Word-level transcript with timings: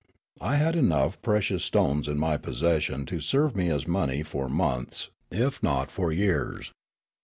I 0.41 0.55
had 0.55 0.75
enough 0.75 1.21
precious 1.21 1.63
stones 1.63 2.07
in 2.07 2.17
m)' 2.19 2.39
possession 2.39 3.05
to 3.05 3.19
serve 3.19 3.55
me 3.55 3.69
as 3.69 3.87
money 3.87 4.23
for 4.23 4.49
months, 4.49 5.11
if 5.29 5.61
not 5.61 5.91
for 5.91 6.11
years. 6.11 6.71